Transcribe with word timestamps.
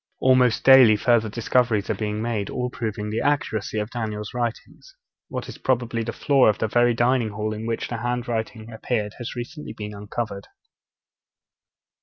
Almost 0.19 0.63
daily 0.63 0.95
further 0.97 1.29
discoveries 1.29 1.87
are 1.91 1.93
being 1.93 2.23
made, 2.23 2.49
all 2.49 2.71
proving 2.71 3.11
the 3.11 3.21
accuracy 3.21 3.77
of 3.77 3.91
Daniel's 3.91 4.33
writings. 4.33 4.95
What 5.27 5.47
is 5.47 5.59
probably 5.59 6.01
the 6.01 6.11
floor 6.11 6.49
of 6.49 6.57
the 6.57 6.67
very 6.67 6.95
dining 6.95 7.29
hall 7.29 7.53
in 7.53 7.67
which 7.67 7.87
the 7.87 7.97
hand 7.97 8.27
writing 8.27 8.71
appeared 8.71 9.13
has 9.19 9.35
recently 9.35 9.73
been 9.73 9.93
uncovered. 9.93 10.47